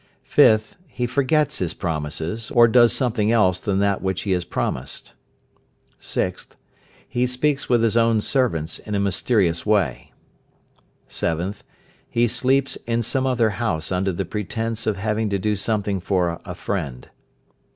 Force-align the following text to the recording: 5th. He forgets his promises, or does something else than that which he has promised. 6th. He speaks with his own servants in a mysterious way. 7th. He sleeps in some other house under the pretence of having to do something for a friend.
5th. 0.27 0.77
He 0.87 1.05
forgets 1.05 1.59
his 1.59 1.75
promises, 1.75 2.49
or 2.49 2.67
does 2.67 2.91
something 2.91 3.31
else 3.31 3.59
than 3.59 3.77
that 3.81 4.01
which 4.01 4.23
he 4.23 4.31
has 4.31 4.43
promised. 4.45 5.13
6th. 6.01 6.55
He 7.07 7.27
speaks 7.27 7.69
with 7.69 7.83
his 7.83 7.95
own 7.95 8.19
servants 8.19 8.79
in 8.79 8.95
a 8.95 8.99
mysterious 8.99 9.63
way. 9.63 10.11
7th. 11.07 11.61
He 12.09 12.27
sleeps 12.27 12.77
in 12.87 13.03
some 13.03 13.27
other 13.27 13.51
house 13.61 13.91
under 13.91 14.11
the 14.11 14.25
pretence 14.25 14.87
of 14.87 14.97
having 14.97 15.29
to 15.29 15.37
do 15.37 15.55
something 15.55 15.99
for 15.99 16.41
a 16.45 16.55
friend. 16.55 17.07